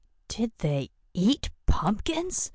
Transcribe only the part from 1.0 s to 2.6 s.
eat pumpkins?"